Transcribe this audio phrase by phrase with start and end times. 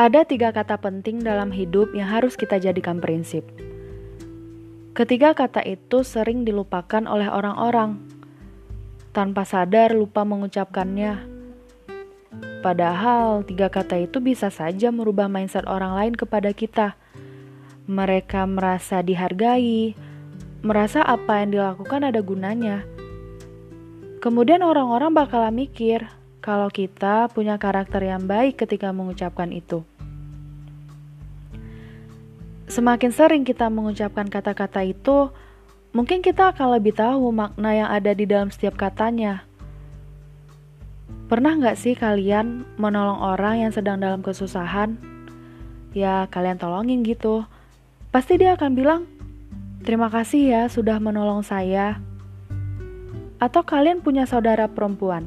[0.00, 3.44] Ada tiga kata penting dalam hidup yang harus kita jadikan prinsip.
[4.96, 8.00] Ketiga kata itu sering dilupakan oleh orang-orang.
[9.12, 11.20] Tanpa sadar lupa mengucapkannya.
[12.64, 16.96] Padahal tiga kata itu bisa saja merubah mindset orang lain kepada kita.
[17.84, 19.92] Mereka merasa dihargai,
[20.64, 22.88] merasa apa yang dilakukan ada gunanya.
[24.24, 26.08] Kemudian orang-orang bakal mikir,
[26.40, 29.84] kalau kita punya karakter yang baik ketika mengucapkan itu.
[32.70, 35.34] Semakin sering kita mengucapkan kata-kata itu,
[35.90, 39.42] mungkin kita akan lebih tahu makna yang ada di dalam setiap katanya.
[41.26, 44.94] Pernah nggak sih kalian menolong orang yang sedang dalam kesusahan?
[45.90, 47.42] Ya, kalian tolongin gitu.
[48.14, 49.02] Pasti dia akan bilang,
[49.82, 51.98] terima kasih ya sudah menolong saya.
[53.42, 55.26] Atau kalian punya saudara perempuan,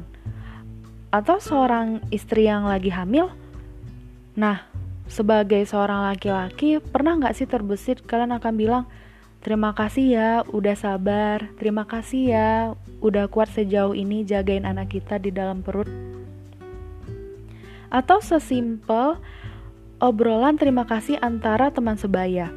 [1.12, 3.28] atau seorang istri yang lagi hamil.
[4.32, 4.64] Nah,
[5.10, 8.84] sebagai seorang laki-laki, pernah nggak sih terbesit kalian akan bilang,
[9.44, 12.50] terima kasih ya udah sabar, terima kasih ya
[13.04, 15.88] udah kuat sejauh ini jagain anak kita di dalam perut.
[17.92, 19.20] Atau sesimpel
[20.02, 22.50] obrolan terima kasih antara teman sebaya.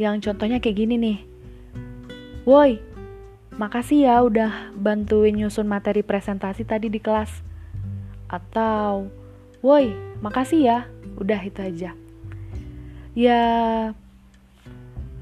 [0.00, 1.18] Yang contohnya kayak gini nih.
[2.44, 2.80] Woi,
[3.54, 7.30] Makasih ya udah bantuin nyusun materi presentasi tadi di kelas.
[8.26, 9.14] Atau,
[9.62, 10.78] woi, makasih ya,
[11.18, 11.90] udah itu aja.
[13.14, 13.42] Ya,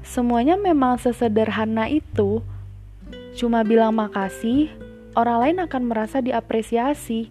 [0.01, 2.41] semuanya memang sesederhana itu.
[3.37, 4.69] Cuma bilang makasih,
[5.13, 7.29] orang lain akan merasa diapresiasi.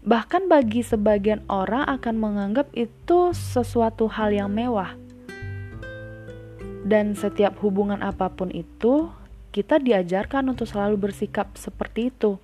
[0.00, 4.94] Bahkan bagi sebagian orang akan menganggap itu sesuatu hal yang mewah.
[6.86, 9.12] Dan setiap hubungan apa pun itu
[9.50, 12.38] kita diajarkan untuk selalu bersikap seperti itu.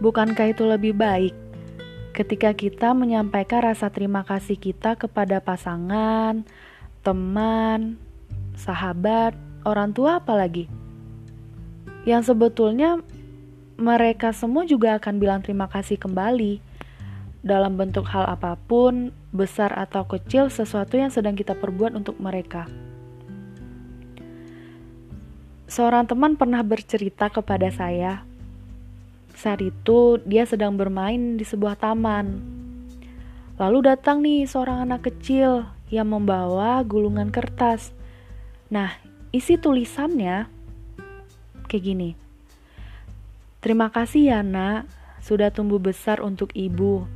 [0.00, 1.47] Bukankah itu lebih baik
[2.18, 6.42] ketika kita menyampaikan rasa terima kasih kita kepada pasangan,
[7.06, 7.94] teman,
[8.58, 10.66] sahabat, orang tua, apalagi
[12.02, 12.98] yang sebetulnya
[13.78, 16.58] mereka semua juga akan bilang terima kasih kembali
[17.46, 22.66] dalam bentuk hal apa pun, besar atau kecil, sesuatu yang sedang kita perbuat untuk mereka.
[25.70, 28.27] Seorang teman pernah bercerita kepada saya.
[29.38, 32.42] Saat itu dia sedang bermain di sebuah taman.
[33.54, 35.62] Lalu datang nih seorang anak kecil
[35.94, 37.94] yang membawa gulungan kertas.
[38.66, 38.98] Nah,
[39.30, 40.50] isi tulisannya
[41.70, 42.10] kayak gini.
[43.62, 44.90] Terima kasih ya nak,
[45.22, 47.06] sudah tumbuh besar untuk ibu.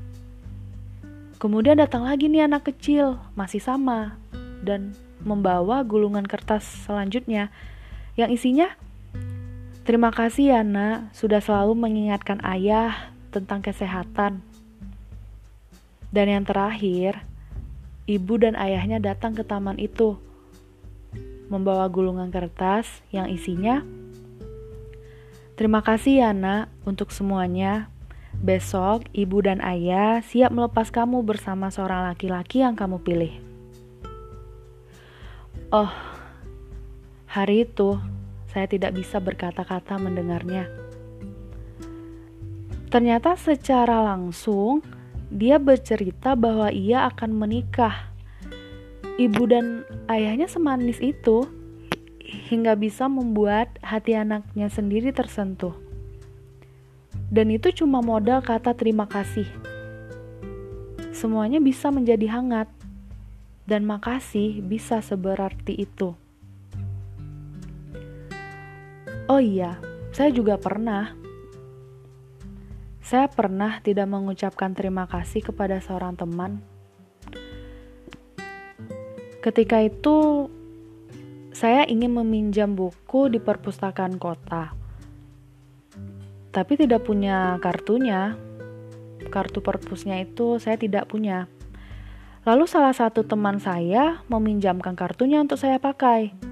[1.42, 4.14] Kemudian datang lagi nih anak kecil, masih sama,
[4.62, 4.94] dan
[5.26, 7.50] membawa gulungan kertas selanjutnya
[8.14, 8.78] yang isinya
[9.82, 14.38] Terima kasih ya nak, sudah selalu mengingatkan ayah tentang kesehatan.
[16.14, 17.26] Dan yang terakhir,
[18.06, 20.14] ibu dan ayahnya datang ke taman itu,
[21.50, 23.82] membawa gulungan kertas yang isinya
[25.52, 27.92] Terima kasih ya nak untuk semuanya.
[28.40, 33.36] Besok ibu dan ayah siap melepas kamu bersama seorang laki-laki yang kamu pilih.
[35.68, 35.92] Oh,
[37.32, 37.96] Hari itu,
[38.52, 40.68] saya tidak bisa berkata-kata mendengarnya.
[42.92, 44.84] Ternyata secara langsung,
[45.32, 48.12] dia bercerita bahwa ia akan menikah.
[49.16, 51.48] Ibu dan ayahnya semanis itu
[52.52, 55.72] hingga bisa membuat hati anaknya sendiri tersentuh.
[57.32, 59.48] Dan itu cuma modal kata terima kasih.
[61.16, 62.68] Semuanya bisa menjadi hangat,
[63.64, 66.12] dan makasih bisa seberarti itu.
[69.32, 69.80] Oh iya,
[70.12, 71.16] saya juga pernah.
[73.00, 76.60] Saya pernah tidak mengucapkan terima kasih kepada seorang teman.
[79.40, 80.52] Ketika itu,
[81.48, 84.76] saya ingin meminjam buku di perpustakaan kota,
[86.52, 88.36] tapi tidak punya kartunya.
[89.32, 91.48] Kartu perpusnya itu saya tidak punya.
[92.44, 96.51] Lalu, salah satu teman saya meminjamkan kartunya untuk saya pakai.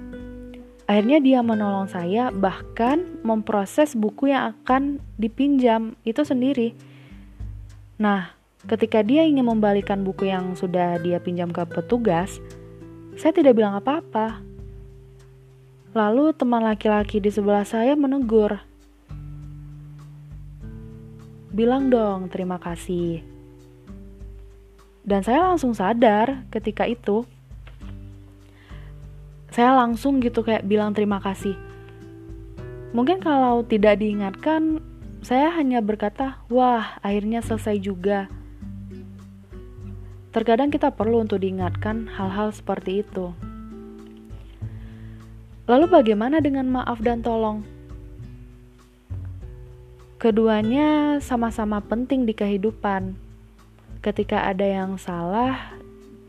[0.90, 6.75] Akhirnya dia menolong saya bahkan memproses buku yang akan dipinjam itu sendiri.
[7.94, 8.34] Nah,
[8.66, 12.42] ketika dia ingin membalikan buku yang sudah dia pinjam ke petugas,
[13.14, 14.42] saya tidak bilang apa-apa.
[15.94, 18.58] Lalu teman laki-laki di sebelah saya menegur.
[21.54, 23.22] Bilang dong terima kasih.
[25.06, 27.22] Dan saya langsung sadar ketika itu
[29.50, 31.55] saya langsung gitu kayak bilang terima kasih.
[32.91, 34.82] Mungkin kalau tidak diingatkan,
[35.23, 38.26] saya hanya berkata, "Wah, akhirnya selesai juga."
[40.31, 43.35] terkadang kita perlu untuk diingatkan hal-hal seperti itu.
[45.67, 47.62] Lalu, bagaimana dengan maaf dan tolong?
[50.19, 53.14] Keduanya sama-sama penting di kehidupan.
[54.03, 55.80] Ketika ada yang salah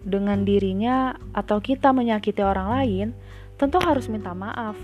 [0.01, 3.07] dengan dirinya atau kita menyakiti orang lain,
[3.55, 4.77] tentu harus minta maaf.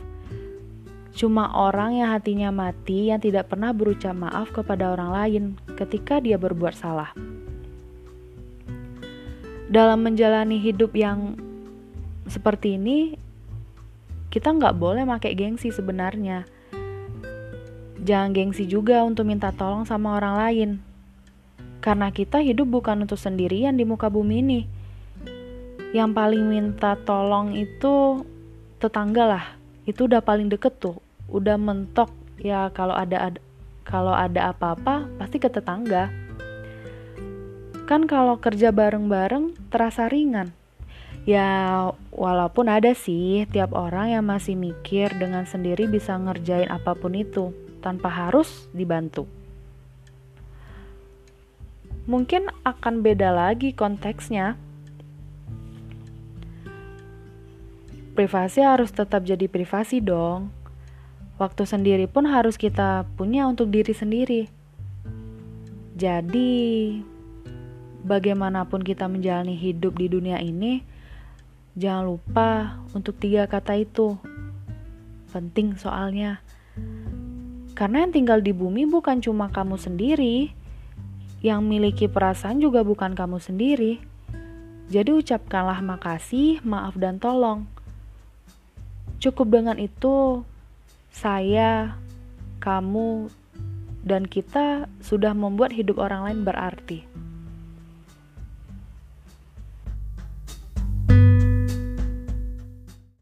[1.18, 5.44] Cuma orang yang hatinya mati yang tidak pernah berucap maaf kepada orang lain
[5.74, 7.10] ketika dia berbuat salah.
[9.68, 11.36] Dalam menjalani hidup yang
[12.30, 13.18] seperti ini,
[14.30, 16.46] kita nggak boleh pakai gengsi sebenarnya
[18.08, 20.70] Jangan gengsi juga untuk minta tolong sama orang lain.
[21.84, 24.62] Karena kita hidup bukan untuk sendirian di muka bumi ini.
[25.96, 28.24] Yang paling minta tolong itu
[28.82, 29.46] tetangga lah.
[29.88, 31.00] Itu udah paling deket tuh.
[31.32, 33.40] Udah mentok ya kalau ada, ada
[33.88, 36.12] kalau ada apa-apa pasti ke tetangga.
[37.88, 40.52] Kan kalau kerja bareng-bareng terasa ringan.
[41.28, 47.12] Ya, walaupun ada sih tiap orang yang masih mikir dengan sendiri bisa ngerjain apa pun
[47.16, 47.52] itu
[47.84, 49.28] tanpa harus dibantu.
[52.08, 54.56] Mungkin akan beda lagi konteksnya.
[58.18, 60.50] Privasi harus tetap jadi privasi dong.
[61.38, 64.50] Waktu sendiri pun harus kita punya untuk diri sendiri.
[65.94, 66.98] Jadi,
[68.02, 70.82] bagaimanapun kita menjalani hidup di dunia ini,
[71.78, 74.18] jangan lupa untuk tiga kata itu.
[75.30, 76.42] Penting soalnya.
[77.78, 80.58] Karena yang tinggal di bumi bukan cuma kamu sendiri,
[81.46, 84.02] yang miliki perasaan juga bukan kamu sendiri.
[84.90, 87.77] Jadi ucapkanlah makasih, maaf dan tolong.
[89.18, 90.46] Cukup dengan itu,
[91.10, 91.98] saya,
[92.62, 93.34] kamu,
[94.06, 97.04] dan kita sudah membuat hidup orang lain berarti.